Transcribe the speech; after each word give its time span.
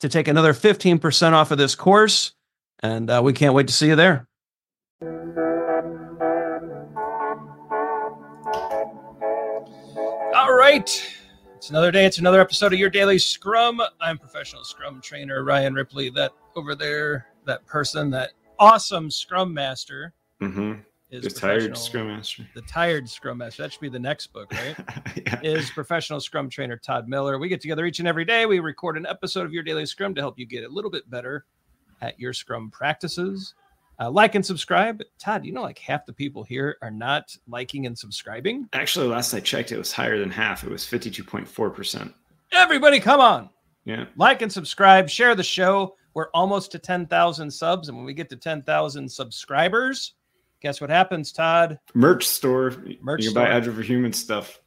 to 0.00 0.08
take 0.08 0.28
another 0.28 0.52
15% 0.52 1.32
off 1.32 1.50
of 1.50 1.58
this 1.58 1.74
course. 1.74 2.32
And 2.80 3.10
uh, 3.10 3.20
we 3.24 3.32
can't 3.32 3.54
wait 3.54 3.68
to 3.68 3.72
see 3.72 3.88
you 3.88 3.96
there. 3.96 4.28
All 10.34 10.54
right. 10.54 11.12
It's 11.56 11.70
another 11.70 11.90
day. 11.90 12.04
It's 12.04 12.18
another 12.18 12.40
episode 12.40 12.72
of 12.72 12.78
Your 12.78 12.90
Daily 12.90 13.18
Scrum. 13.18 13.80
I'm 14.00 14.18
professional 14.18 14.62
Scrum 14.64 15.00
trainer 15.00 15.42
Ryan 15.42 15.74
Ripley. 15.74 16.10
That 16.10 16.32
over 16.54 16.74
there, 16.74 17.26
that 17.46 17.64
person, 17.66 18.10
that 18.10 18.32
awesome 18.58 19.10
Scrum 19.10 19.52
master. 19.54 20.12
Mm-hmm 20.42 20.80
is 21.10 21.22
the 21.22 21.30
tired 21.30 21.76
scrum 21.76 22.08
master. 22.08 22.46
The 22.54 22.62
tired 22.62 23.08
scrum 23.08 23.38
master. 23.38 23.62
That 23.62 23.72
should 23.72 23.80
be 23.80 23.88
the 23.88 23.98
next 23.98 24.28
book, 24.32 24.52
right? 24.52 24.76
yeah. 25.26 25.40
Is 25.42 25.70
professional 25.70 26.20
scrum 26.20 26.50
trainer 26.50 26.76
Todd 26.76 27.08
Miller. 27.08 27.38
We 27.38 27.48
get 27.48 27.60
together 27.60 27.86
each 27.86 28.00
and 28.00 28.08
every 28.08 28.24
day. 28.24 28.46
We 28.46 28.58
record 28.58 28.96
an 28.96 29.06
episode 29.06 29.46
of 29.46 29.52
your 29.52 29.62
daily 29.62 29.86
scrum 29.86 30.14
to 30.16 30.20
help 30.20 30.38
you 30.38 30.46
get 30.46 30.64
a 30.64 30.68
little 30.68 30.90
bit 30.90 31.08
better 31.08 31.44
at 32.02 32.18
your 32.18 32.32
scrum 32.32 32.70
practices. 32.70 33.54
Uh, 33.98 34.10
like 34.10 34.34
and 34.34 34.44
subscribe. 34.44 35.02
Todd, 35.18 35.44
you 35.44 35.52
know, 35.52 35.62
like 35.62 35.78
half 35.78 36.04
the 36.04 36.12
people 36.12 36.42
here 36.42 36.76
are 36.82 36.90
not 36.90 37.34
liking 37.48 37.86
and 37.86 37.96
subscribing. 37.96 38.68
Actually, 38.72 39.06
last 39.06 39.32
I 39.32 39.40
checked, 39.40 39.72
it 39.72 39.78
was 39.78 39.92
higher 39.92 40.18
than 40.18 40.30
half. 40.30 40.64
It 40.64 40.70
was 40.70 40.84
52.4%. 40.84 42.12
Everybody, 42.52 43.00
come 43.00 43.20
on. 43.20 43.48
Yeah. 43.84 44.06
Like 44.16 44.42
and 44.42 44.52
subscribe. 44.52 45.08
Share 45.08 45.34
the 45.34 45.42
show. 45.42 45.94
We're 46.12 46.28
almost 46.34 46.72
to 46.72 46.78
10,000 46.78 47.50
subs. 47.50 47.88
And 47.88 47.96
when 47.96 48.06
we 48.06 48.12
get 48.12 48.28
to 48.30 48.36
10,000 48.36 49.10
subscribers, 49.10 50.14
Guess 50.62 50.80
what 50.80 50.90
happens, 50.90 51.32
Todd? 51.32 51.78
Merch 51.94 52.26
store. 52.26 52.74
Merch 53.02 53.22
you 53.22 53.28
can 53.30 53.34
buy 53.34 53.48
Agile 53.48 53.74
for 53.74 53.82
Human 53.82 54.12
stuff. 54.12 54.60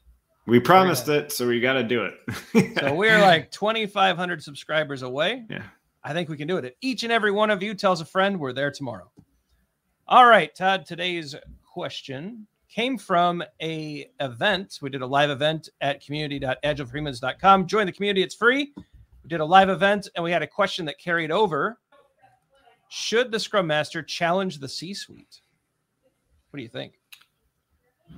We 0.45 0.59
promised 0.59 1.07
it, 1.09 1.31
so 1.31 1.47
we 1.47 1.59
got 1.59 1.73
to 1.73 1.83
do 1.83 2.05
it. 2.05 2.79
so 2.79 2.93
we're 2.95 3.19
like 3.19 3.51
2,500 3.51 4.43
subscribers 4.43 5.03
away. 5.03 5.45
Yeah. 5.49 5.63
I 6.03 6.13
think 6.13 6.29
we 6.29 6.37
can 6.37 6.47
do 6.47 6.57
it. 6.57 6.65
If 6.65 6.73
each 6.81 7.03
and 7.03 7.11
every 7.11 7.31
one 7.31 7.51
of 7.51 7.61
you 7.61 7.75
tells 7.75 8.01
a 8.01 8.05
friend, 8.05 8.39
we're 8.39 8.53
there 8.53 8.71
tomorrow. 8.71 9.11
All 10.07 10.25
right, 10.25 10.53
Todd. 10.55 10.85
Today's 10.85 11.35
question 11.71 12.47
came 12.67 12.97
from 12.97 13.43
a 13.61 14.09
event. 14.19 14.79
We 14.81 14.89
did 14.89 15.01
a 15.01 15.07
live 15.07 15.29
event 15.29 15.69
at 15.81 16.03
community.agileforhumans.com. 16.03 17.67
Join 17.67 17.85
the 17.85 17.91
community; 17.91 18.23
it's 18.23 18.35
free. 18.35 18.71
We 18.75 19.27
did 19.27 19.39
a 19.39 19.45
live 19.45 19.69
event, 19.69 20.07
and 20.15 20.23
we 20.23 20.31
had 20.31 20.41
a 20.41 20.47
question 20.47 20.85
that 20.85 20.97
carried 20.97 21.31
over. 21.31 21.77
Should 22.87 23.31
the 23.31 23.39
Scrum 23.39 23.67
Master 23.67 24.01
challenge 24.01 24.57
the 24.57 24.67
C-suite? 24.67 25.41
What 26.49 26.57
do 26.57 26.63
you 26.63 26.69
think? 26.69 26.93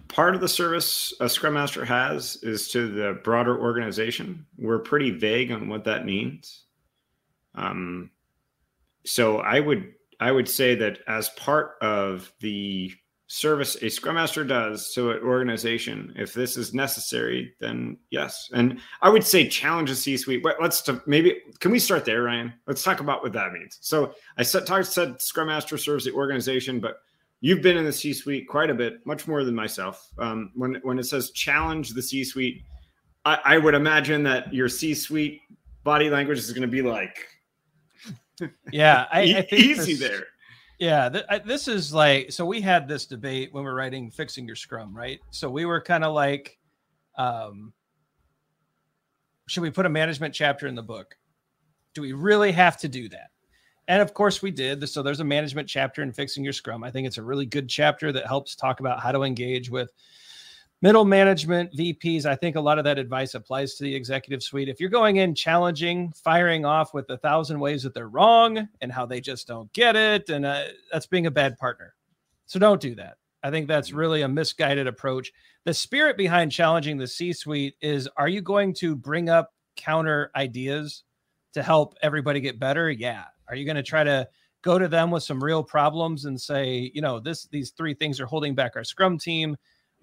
Part 0.08 0.36
of 0.36 0.42
the 0.42 0.48
service 0.48 1.14
a 1.20 1.28
Scrum 1.28 1.54
Master 1.54 1.84
has 1.84 2.38
is 2.44 2.70
to 2.70 2.88
the 2.88 3.20
broader 3.24 3.60
organization. 3.60 4.46
We're 4.58 4.80
pretty 4.80 5.12
vague 5.12 5.52
on 5.52 5.68
what 5.68 5.84
that 5.84 6.06
means. 6.06 6.64
Um, 7.56 8.10
so 9.06 9.40
I 9.40 9.60
would 9.60 9.94
I 10.20 10.32
would 10.32 10.48
say 10.48 10.76
that 10.76 11.00
as 11.08 11.30
part 11.30 11.76
of 11.82 12.32
the 12.40 12.94
service 13.32 13.78
a 13.82 13.90
scrum 13.90 14.16
master 14.16 14.44
does 14.44 14.94
to 14.94 15.12
an 15.12 15.24
organization 15.24 16.14
if 16.18 16.34
this 16.34 16.58
is 16.58 16.74
necessary 16.74 17.54
then 17.62 17.98
yes 18.10 18.50
and 18.54 18.78
i 19.02 19.08
would 19.08 19.24
say 19.24 19.48
challenge 19.48 19.90
the 19.90 19.96
c-suite 19.96 20.46
let's 20.60 20.82
to, 20.82 21.02
maybe 21.06 21.40
can 21.62 21.72
we 21.72 21.80
start 21.80 22.04
there 22.04 22.24
ryan 22.24 22.52
let's 22.68 22.84
talk 22.84 23.00
about 23.00 23.24
what 23.24 23.32
that 23.32 23.54
means 23.54 23.78
so 23.80 24.14
i 24.38 24.44
said, 24.44 24.68
talk, 24.68 24.84
said 24.84 25.22
scrum 25.22 25.48
master 25.48 25.78
serves 25.78 26.04
the 26.04 26.12
organization 26.12 26.82
but 26.82 26.98
you've 27.42 27.62
been 27.62 27.76
in 27.76 27.84
the 27.84 27.92
C-suite 27.92 28.48
quite 28.48 28.70
a 28.70 28.74
bit, 28.74 29.06
much 29.06 29.28
more 29.28 29.44
than 29.44 29.54
myself. 29.54 30.08
Um, 30.18 30.52
when 30.56 30.76
when 30.84 30.98
it 30.98 31.04
says 31.04 31.32
challenge 31.32 31.90
the 31.90 32.02
C-suite, 32.02 32.64
I, 33.26 33.40
I 33.44 33.58
would 33.58 33.74
imagine 33.74 34.24
that 34.24 34.54
your 34.54 34.70
C-suite 34.70 35.42
body 35.84 36.10
language 36.10 36.38
is 36.38 36.52
going 36.52 36.62
to 36.62 36.68
be 36.68 36.82
like, 36.82 37.28
yeah, 38.72 39.08
I, 39.12 39.22
I 39.38 39.42
think 39.42 39.54
easy 39.54 39.96
this, 39.96 40.10
there. 40.10 40.28
Yeah, 40.80 41.10
th- 41.10 41.26
I, 41.30 41.40
this 41.40 41.68
is 41.68 41.94
like 41.94 42.32
so. 42.32 42.46
We 42.46 42.62
had 42.62 42.88
this 42.88 43.06
debate 43.06 43.54
when 43.54 43.64
we 43.64 43.70
are 43.70 43.76
writing 43.76 44.10
"Fixing 44.12 44.46
Your 44.46 44.56
Scrum," 44.56 44.96
right? 44.96 45.20
So 45.32 45.50
we 45.50 45.66
were 45.66 45.82
kind 45.82 46.04
of 46.04 46.14
like, 46.14 46.58
um, 47.18 47.74
should 49.48 49.62
we 49.62 49.70
put 49.70 49.86
a 49.86 49.90
management 49.90 50.34
chapter 50.34 50.68
in 50.68 50.76
the 50.76 50.84
book? 50.84 51.18
Do 51.94 52.02
we 52.02 52.14
really 52.14 52.52
have 52.52 52.78
to 52.78 52.88
do 52.88 53.10
that? 53.10 53.31
And 53.88 54.02
of 54.02 54.14
course, 54.14 54.42
we 54.42 54.52
did. 54.52 54.88
So 54.88 55.02
there's 55.02 55.20
a 55.20 55.26
management 55.26 55.68
chapter 55.68 56.02
in 56.02 56.14
Fixing 56.14 56.44
Your 56.44 56.54
Scrum. 56.54 56.84
I 56.84 56.92
think 56.92 57.08
it's 57.08 57.18
a 57.18 57.24
really 57.24 57.46
good 57.46 57.68
chapter 57.68 58.12
that 58.12 58.28
helps 58.28 58.56
talk 58.56 58.80
about 58.80 59.00
how 59.00 59.12
to 59.12 59.24
engage 59.24 59.70
with 59.70 59.92
middle 60.82 61.06
management, 61.06 61.76
VPs. 61.76 62.26
I 62.26 62.36
think 62.36 62.56
a 62.56 62.62
lot 62.62 62.78
of 62.78 62.86
that 62.86 62.98
advice 62.98 63.34
applies 63.34 63.76
to 63.76 63.84
the 63.84 63.94
executive 63.94 64.44
suite. 64.44 64.70
If 64.70 64.80
you're 64.80 64.90
going 64.90 65.18
in 65.18 65.36
challenging, 65.36 66.14
firing 66.24 66.66
off 66.66 66.94
with 66.94 67.10
a 67.10 67.18
thousand 67.18 67.60
ways 67.60 67.84
that 67.84 67.94
they're 67.94 68.10
wrong 68.10 68.68
and 68.82 68.92
how 68.92 69.06
they 69.06 69.22
just 69.22 69.48
don't 69.48 69.72
get 69.74 69.96
it, 69.96 70.30
and 70.30 70.46
uh, 70.46 70.64
that's 70.92 71.08
being 71.08 71.28
a 71.28 71.32
bad 71.32 71.58
partner. 71.58 71.94
So 72.46 72.60
don't 72.60 72.82
do 72.82 72.96
that. 72.96 73.18
I 73.44 73.50
think 73.50 73.68
that's 73.68 73.92
really 73.92 74.22
a 74.22 74.28
misguided 74.28 74.88
approach. 74.88 75.32
The 75.66 75.74
spirit 75.74 76.18
behind 76.18 76.52
challenging 76.52 76.98
the 76.98 77.08
C 77.08 77.34
suite 77.34 77.76
is 77.82 78.08
are 78.18 78.28
you 78.28 78.42
going 78.42 78.74
to 78.76 78.96
bring 78.96 79.30
up 79.30 79.54
counter 79.76 80.32
ideas 80.36 81.04
to 81.54 81.64
help 81.64 81.96
everybody 82.02 82.40
get 82.40 82.60
better? 82.60 82.92
Yeah. 82.92 83.26
Are 83.48 83.56
you 83.56 83.66
going 83.66 83.76
to 83.76 83.84
try 83.84 84.04
to 84.04 84.28
go 84.62 84.78
to 84.78 84.88
them 84.88 85.12
with 85.12 85.24
some 85.24 85.44
real 85.44 85.64
problems 85.64 86.26
and 86.26 86.40
say, 86.40 86.92
you 86.94 87.02
know, 87.02 87.20
this 87.20 87.46
these 87.48 87.72
three 87.72 87.94
things 87.94 88.20
are 88.20 88.26
holding 88.26 88.56
back 88.56 88.76
our 88.76 88.84
scrum 88.84 89.18
team? 89.18 89.58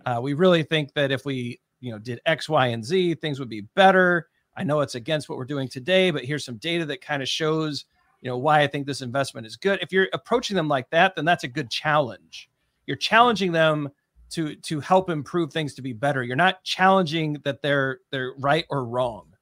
Uh, 0.04 0.20
we 0.22 0.34
really 0.34 0.62
think 0.62 0.92
that 0.94 1.10
if 1.10 1.24
we, 1.24 1.60
you 1.80 1.90
know, 1.90 1.98
did 1.98 2.20
X, 2.26 2.48
Y, 2.48 2.66
and 2.68 2.84
Z, 2.84 3.14
things 3.16 3.38
would 3.38 3.48
be 3.48 3.62
better. 3.74 4.28
I 4.56 4.64
know 4.64 4.80
it's 4.80 4.96
against 4.96 5.28
what 5.28 5.38
we're 5.38 5.44
doing 5.44 5.68
today, 5.68 6.10
but 6.10 6.24
here's 6.24 6.44
some 6.44 6.56
data 6.56 6.84
that 6.86 7.00
kind 7.00 7.22
of 7.22 7.28
shows, 7.28 7.84
you 8.20 8.28
know, 8.28 8.36
why 8.36 8.60
I 8.60 8.66
think 8.66 8.86
this 8.86 9.02
investment 9.02 9.46
is 9.46 9.56
good. 9.56 9.78
If 9.80 9.92
you're 9.92 10.08
approaching 10.12 10.56
them 10.56 10.68
like 10.68 10.90
that, 10.90 11.14
then 11.14 11.24
that's 11.24 11.44
a 11.44 11.48
good 11.48 11.70
challenge. 11.70 12.50
You're 12.86 12.96
challenging 12.96 13.52
them 13.52 13.90
to 14.30 14.56
to 14.56 14.80
help 14.80 15.10
improve 15.10 15.52
things 15.52 15.74
to 15.74 15.82
be 15.82 15.92
better. 15.92 16.22
You're 16.22 16.36
not 16.36 16.62
challenging 16.64 17.34
that 17.44 17.62
they're 17.62 18.00
they're 18.10 18.34
right 18.38 18.66
or 18.68 18.84
wrong. 18.84 19.32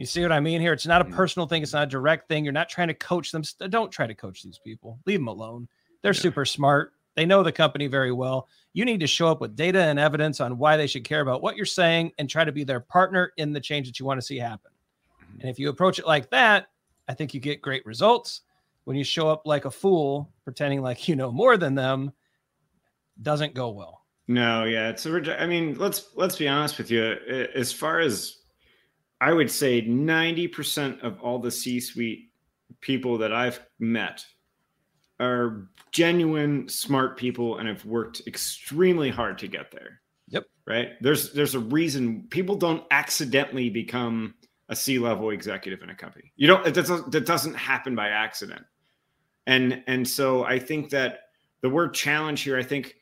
You 0.00 0.06
see 0.06 0.22
what 0.22 0.32
I 0.32 0.40
mean 0.40 0.62
here? 0.62 0.72
It's 0.72 0.86
not 0.86 1.02
a 1.02 1.04
mm-hmm. 1.04 1.14
personal 1.14 1.46
thing. 1.46 1.62
It's 1.62 1.74
not 1.74 1.82
a 1.82 1.90
direct 1.90 2.26
thing. 2.26 2.42
You're 2.42 2.54
not 2.54 2.70
trying 2.70 2.88
to 2.88 2.94
coach 2.94 3.32
them. 3.32 3.42
Don't 3.68 3.92
try 3.92 4.06
to 4.06 4.14
coach 4.14 4.42
these 4.42 4.58
people. 4.58 4.98
Leave 5.04 5.18
them 5.18 5.28
alone. 5.28 5.68
They're 6.00 6.14
yeah. 6.14 6.20
super 6.22 6.46
smart. 6.46 6.94
They 7.16 7.26
know 7.26 7.42
the 7.42 7.52
company 7.52 7.86
very 7.86 8.10
well. 8.10 8.48
You 8.72 8.86
need 8.86 9.00
to 9.00 9.06
show 9.06 9.28
up 9.28 9.42
with 9.42 9.56
data 9.56 9.82
and 9.82 9.98
evidence 9.98 10.40
on 10.40 10.56
why 10.56 10.78
they 10.78 10.86
should 10.86 11.04
care 11.04 11.20
about 11.20 11.42
what 11.42 11.54
you're 11.54 11.66
saying 11.66 12.12
and 12.16 12.30
try 12.30 12.46
to 12.46 12.52
be 12.52 12.64
their 12.64 12.80
partner 12.80 13.34
in 13.36 13.52
the 13.52 13.60
change 13.60 13.88
that 13.88 14.00
you 14.00 14.06
want 14.06 14.18
to 14.18 14.26
see 14.26 14.38
happen. 14.38 14.70
Mm-hmm. 15.22 15.40
And 15.42 15.50
if 15.50 15.58
you 15.58 15.68
approach 15.68 15.98
it 15.98 16.06
like 16.06 16.30
that, 16.30 16.68
I 17.06 17.12
think 17.12 17.34
you 17.34 17.40
get 17.40 17.60
great 17.60 17.84
results. 17.84 18.40
When 18.84 18.96
you 18.96 19.04
show 19.04 19.28
up 19.28 19.42
like 19.44 19.66
a 19.66 19.70
fool, 19.70 20.30
pretending 20.44 20.80
like 20.80 21.08
you 21.08 21.14
know 21.14 21.30
more 21.30 21.58
than 21.58 21.74
them, 21.74 22.10
doesn't 23.20 23.52
go 23.52 23.68
well. 23.68 24.06
No, 24.28 24.64
yeah, 24.64 24.88
it's 24.88 25.04
a. 25.04 25.42
I 25.42 25.46
mean, 25.46 25.74
let's 25.74 26.08
let's 26.14 26.36
be 26.36 26.48
honest 26.48 26.78
with 26.78 26.90
you. 26.90 27.18
As 27.54 27.70
far 27.70 28.00
as 28.00 28.39
I 29.20 29.32
would 29.32 29.50
say, 29.50 29.82
ninety 29.82 30.48
percent 30.48 31.02
of 31.02 31.20
all 31.20 31.38
the 31.38 31.50
C-suite 31.50 32.30
people 32.80 33.18
that 33.18 33.32
I've 33.32 33.60
met 33.78 34.24
are 35.18 35.68
genuine 35.92 36.68
smart 36.68 37.18
people 37.18 37.58
and 37.58 37.68
have 37.68 37.84
worked 37.84 38.22
extremely 38.26 39.10
hard 39.10 39.36
to 39.38 39.48
get 39.48 39.70
there. 39.70 40.00
Yep. 40.28 40.44
Right. 40.66 40.88
There's 41.00 41.32
there's 41.32 41.54
a 41.54 41.58
reason 41.58 42.28
people 42.30 42.56
don't 42.56 42.84
accidentally 42.90 43.68
become 43.68 44.34
a 44.68 44.76
C-level 44.76 45.30
executive 45.30 45.82
in 45.82 45.90
a 45.90 45.94
company. 45.94 46.32
You 46.36 46.46
don't. 46.46 46.66
It 46.66 46.74
doesn't. 46.74 47.12
That 47.12 47.26
doesn't 47.26 47.54
happen 47.54 47.94
by 47.94 48.08
accident. 48.08 48.62
And 49.46 49.82
and 49.86 50.08
so 50.08 50.44
I 50.44 50.58
think 50.58 50.90
that 50.90 51.20
the 51.60 51.68
word 51.68 51.92
challenge 51.92 52.42
here. 52.42 52.56
I 52.56 52.62
think. 52.62 52.94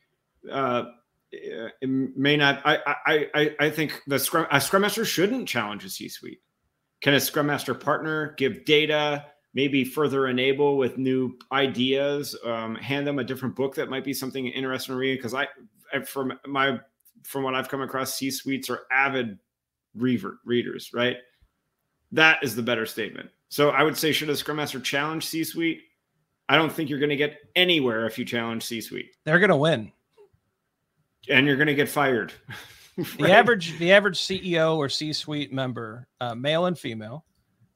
Uh, 0.49 0.85
it 1.31 1.89
may 1.89 2.37
not. 2.37 2.61
I 2.65 2.95
I 3.05 3.27
I, 3.33 3.55
I 3.59 3.69
think 3.69 4.01
the 4.07 4.19
scrum 4.19 4.47
a 4.51 4.59
scrum 4.59 4.81
master 4.81 5.05
shouldn't 5.05 5.47
challenge 5.47 5.85
a 5.85 5.89
C-suite. 5.89 6.41
Can 7.01 7.13
a 7.13 7.19
scrum 7.19 7.47
master 7.47 7.73
partner 7.73 8.33
give 8.37 8.65
data, 8.65 9.25
maybe 9.53 9.83
further 9.83 10.27
enable 10.27 10.77
with 10.77 10.97
new 10.97 11.37
ideas, 11.51 12.35
um, 12.45 12.75
hand 12.75 13.07
them 13.07 13.19
a 13.19 13.23
different 13.23 13.55
book 13.55 13.75
that 13.75 13.89
might 13.89 14.03
be 14.03 14.13
something 14.13 14.47
interesting 14.47 14.93
to 14.93 14.99
read? 14.99 15.15
Because 15.15 15.33
I, 15.33 15.47
I, 15.93 16.01
from 16.01 16.33
my 16.45 16.79
from 17.23 17.43
what 17.43 17.55
I've 17.55 17.69
come 17.69 17.81
across, 17.81 18.15
C-suites 18.15 18.69
are 18.69 18.81
avid 18.91 19.39
reaver, 19.95 20.39
readers, 20.45 20.91
right? 20.93 21.17
That 22.11 22.43
is 22.43 22.55
the 22.55 22.63
better 22.63 22.85
statement. 22.85 23.29
So 23.49 23.69
I 23.69 23.83
would 23.83 23.97
say, 23.97 24.11
should 24.11 24.29
a 24.29 24.35
scrum 24.35 24.57
master 24.57 24.79
challenge 24.79 25.25
C-suite? 25.27 25.81
I 26.47 26.57
don't 26.57 26.71
think 26.71 26.89
you're 26.89 26.99
going 26.99 27.09
to 27.09 27.15
get 27.15 27.37
anywhere 27.55 28.07
if 28.07 28.17
you 28.17 28.25
challenge 28.25 28.63
C-suite. 28.63 29.15
They're 29.25 29.39
going 29.39 29.49
to 29.49 29.55
win 29.55 29.91
and 31.29 31.45
you're 31.45 31.55
going 31.55 31.67
to 31.67 31.75
get 31.75 31.89
fired. 31.89 32.33
right? 32.97 33.17
The 33.17 33.31
average 33.31 33.77
the 33.79 33.91
average 33.93 34.19
CEO 34.19 34.77
or 34.77 34.89
C-suite 34.89 35.53
member, 35.53 36.07
uh, 36.19 36.35
male 36.35 36.65
and 36.65 36.77
female, 36.77 37.25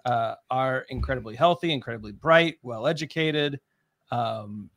uh, 0.05 0.35
are 0.49 0.85
incredibly 0.89 1.35
healthy, 1.35 1.71
incredibly 1.71 2.11
bright, 2.11 2.57
well 2.61 2.87
educated, 2.87 3.59
um, 4.11 4.69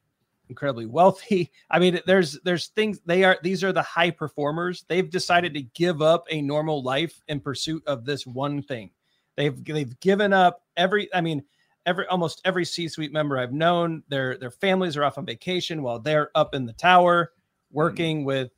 incredibly 0.48 0.86
wealthy. 0.86 1.50
I 1.70 1.78
mean, 1.78 2.00
there's 2.06 2.38
there's 2.44 2.68
things 2.68 3.00
they 3.06 3.24
are 3.24 3.38
these 3.42 3.64
are 3.64 3.72
the 3.72 3.82
high 3.82 4.10
performers. 4.10 4.84
They've 4.88 5.08
decided 5.10 5.54
to 5.54 5.62
give 5.62 6.02
up 6.02 6.26
a 6.30 6.40
normal 6.40 6.82
life 6.82 7.20
in 7.28 7.40
pursuit 7.40 7.82
of 7.86 8.04
this 8.04 8.26
one 8.26 8.62
thing. 8.62 8.90
They've 9.36 9.64
they've 9.64 9.98
given 10.00 10.32
up 10.32 10.62
every. 10.76 11.12
I 11.14 11.20
mean. 11.20 11.42
Every 11.84 12.04
almost 12.08 12.40
every 12.44 12.64
C-suite 12.64 13.12
member 13.12 13.38
I've 13.38 13.52
known, 13.52 14.02
their 14.08 14.36
their 14.36 14.50
families 14.50 14.96
are 14.96 15.04
off 15.04 15.18
on 15.18 15.24
vacation 15.24 15.84
while 15.84 16.00
they're 16.00 16.32
up 16.34 16.52
in 16.52 16.66
the 16.66 16.72
tower 16.72 17.26
mm-hmm. 17.26 17.76
working 17.78 18.16
mm-hmm. 18.16 18.26
with 18.26 18.50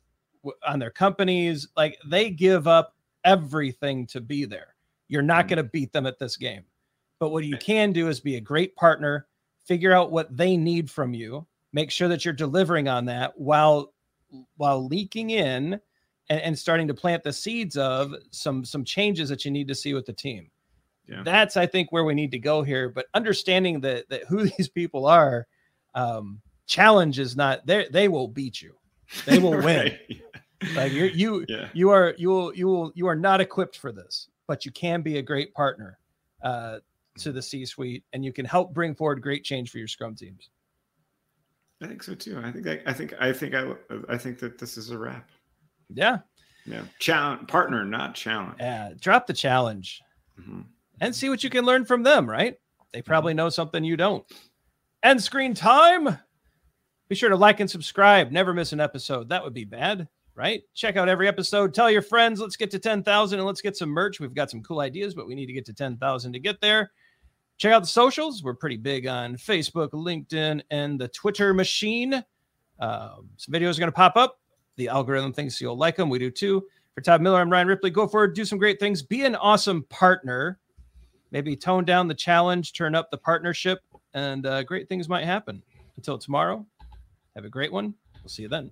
on 0.65 0.79
their 0.79 0.91
companies. 0.91 1.67
Like 1.75 1.97
they 2.05 2.29
give 2.29 2.67
up 2.67 2.95
everything 3.23 4.07
to 4.07 4.21
be 4.21 4.45
there. 4.45 4.75
You're 5.07 5.21
not 5.21 5.45
mm-hmm. 5.45 5.55
going 5.55 5.65
to 5.65 5.71
beat 5.71 5.91
them 5.91 6.05
at 6.05 6.19
this 6.19 6.37
game. 6.37 6.63
But 7.19 7.29
what 7.29 7.43
you 7.43 7.57
can 7.57 7.91
do 7.91 8.07
is 8.07 8.19
be 8.19 8.37
a 8.37 8.41
great 8.41 8.75
partner, 8.75 9.27
figure 9.65 9.91
out 9.91 10.11
what 10.11 10.35
they 10.35 10.55
need 10.55 10.89
from 10.89 11.13
you, 11.13 11.45
make 11.73 11.91
sure 11.91 12.07
that 12.07 12.23
you're 12.23 12.33
delivering 12.33 12.87
on 12.87 13.05
that 13.05 13.37
while 13.37 13.93
while 14.57 14.85
leaking 14.87 15.31
in 15.31 15.79
and, 16.29 16.41
and 16.41 16.57
starting 16.57 16.87
to 16.87 16.93
plant 16.93 17.23
the 17.23 17.33
seeds 17.33 17.75
of 17.77 18.13
some 18.31 18.63
some 18.63 18.83
changes 18.83 19.27
that 19.29 19.43
you 19.43 19.51
need 19.51 19.67
to 19.67 19.75
see 19.75 19.93
with 19.93 20.05
the 20.05 20.13
team. 20.13 20.49
Yeah. 21.07 21.23
That's 21.23 21.57
I 21.57 21.65
think 21.65 21.91
where 21.91 22.03
we 22.03 22.13
need 22.13 22.31
to 22.31 22.39
go 22.39 22.61
here. 22.61 22.89
But 22.89 23.07
understanding 23.13 23.81
that 23.81 24.07
that 24.09 24.23
who 24.25 24.43
these 24.57 24.69
people 24.69 25.05
are, 25.05 25.47
um, 25.95 26.41
challenge 26.67 27.19
is 27.19 27.35
not 27.35 27.65
they 27.65 27.87
they 27.91 28.07
will 28.07 28.27
beat 28.27 28.61
you. 28.61 28.75
They 29.25 29.39
will 29.39 29.61
win. 29.63 29.97
Like 30.75 30.91
you're, 30.91 31.07
you 31.07 31.45
yeah. 31.49 31.69
you 31.73 31.89
are 31.89 32.13
you 32.17 32.29
will 32.29 32.53
you 32.55 32.67
will 32.67 32.91
you 32.95 33.07
are 33.07 33.15
not 33.15 33.41
equipped 33.41 33.77
for 33.77 33.91
this, 33.91 34.27
but 34.47 34.65
you 34.65 34.71
can 34.71 35.01
be 35.01 35.17
a 35.17 35.21
great 35.21 35.53
partner 35.53 35.99
uh, 36.43 36.79
to 37.19 37.31
the 37.31 37.41
C-suite, 37.41 38.03
and 38.13 38.23
you 38.25 38.33
can 38.33 38.45
help 38.45 38.73
bring 38.73 38.93
forward 38.93 39.21
great 39.21 39.43
change 39.43 39.71
for 39.71 39.77
your 39.77 39.87
Scrum 39.87 40.15
teams. 40.15 40.49
I 41.81 41.87
think 41.87 42.03
so 42.03 42.13
too. 42.13 42.41
I 42.43 42.51
think 42.51 42.67
I, 42.67 42.79
I 42.85 42.93
think 42.93 43.13
I 43.19 43.31
think 43.31 43.55
I 43.55 43.73
I 44.09 44.17
think 44.17 44.39
that 44.39 44.57
this 44.57 44.77
is 44.77 44.91
a 44.91 44.97
wrap. 44.97 45.29
Yeah. 45.89 46.19
Yeah. 46.65 46.83
Challenge 46.99 47.47
partner, 47.47 47.85
not 47.85 48.15
challenge. 48.15 48.57
Yeah. 48.59 48.91
Drop 48.99 49.27
the 49.27 49.33
challenge 49.33 50.01
mm-hmm. 50.39 50.61
and 50.99 51.15
see 51.15 51.29
what 51.29 51.43
you 51.43 51.49
can 51.49 51.65
learn 51.65 51.85
from 51.85 52.03
them. 52.03 52.29
Right? 52.29 52.55
They 52.91 53.01
probably 53.01 53.31
mm-hmm. 53.31 53.37
know 53.37 53.49
something 53.49 53.83
you 53.83 53.95
don't. 53.95 54.25
End 55.03 55.23
screen 55.23 55.53
time. 55.53 56.17
Be 57.07 57.15
sure 57.15 57.29
to 57.29 57.37
like 57.37 57.61
and 57.61 57.71
subscribe. 57.71 58.31
Never 58.31 58.53
miss 58.53 58.73
an 58.73 58.81
episode. 58.81 59.29
That 59.29 59.43
would 59.43 59.53
be 59.53 59.63
bad 59.63 60.09
right? 60.39 60.63
Check 60.73 60.95
out 60.95 61.09
every 61.09 61.27
episode. 61.27 61.73
Tell 61.73 61.91
your 61.91 62.01
friends. 62.01 62.39
Let's 62.39 62.55
get 62.55 62.71
to 62.71 62.79
10,000 62.79 63.39
and 63.39 63.45
let's 63.45 63.59
get 63.59 63.75
some 63.75 63.89
merch. 63.89 64.21
We've 64.21 64.33
got 64.33 64.49
some 64.49 64.63
cool 64.63 64.79
ideas, 64.79 65.13
but 65.13 65.27
we 65.27 65.35
need 65.35 65.47
to 65.47 65.53
get 65.53 65.65
to 65.65 65.73
10,000 65.73 66.31
to 66.31 66.39
get 66.39 66.61
there. 66.61 66.91
Check 67.57 67.73
out 67.73 67.81
the 67.81 67.87
socials. 67.87 68.41
We're 68.41 68.53
pretty 68.53 68.77
big 68.77 69.05
on 69.05 69.35
Facebook, 69.35 69.89
LinkedIn, 69.89 70.61
and 70.71 70.97
the 70.97 71.09
Twitter 71.09 71.53
machine. 71.53 72.13
Um, 72.79 73.29
some 73.35 73.53
videos 73.53 73.75
are 73.75 73.81
going 73.81 73.91
to 73.91 73.91
pop 73.91 74.15
up. 74.15 74.39
The 74.77 74.87
algorithm 74.87 75.33
thinks 75.33 75.59
you'll 75.59 75.77
like 75.77 75.97
them. 75.97 76.09
We 76.09 76.19
do 76.19 76.31
too. 76.31 76.63
For 76.95 77.01
Todd 77.01 77.21
Miller, 77.21 77.41
I'm 77.41 77.51
Ryan 77.51 77.67
Ripley. 77.67 77.89
Go 77.89 78.07
forward, 78.07 78.33
do 78.33 78.45
some 78.45 78.57
great 78.57 78.79
things. 78.79 79.01
Be 79.01 79.25
an 79.25 79.35
awesome 79.35 79.83
partner. 79.89 80.57
Maybe 81.31 81.53
tone 81.57 81.83
down 81.83 82.07
the 82.07 82.15
challenge, 82.15 82.71
turn 82.71 82.95
up 82.95 83.11
the 83.11 83.17
partnership, 83.17 83.79
and 84.13 84.45
uh, 84.45 84.63
great 84.63 84.87
things 84.87 85.09
might 85.09 85.25
happen. 85.25 85.61
Until 85.97 86.17
tomorrow, 86.17 86.65
have 87.35 87.43
a 87.43 87.49
great 87.49 87.73
one. 87.73 87.93
We'll 88.23 88.29
see 88.29 88.43
you 88.43 88.47
then. 88.47 88.71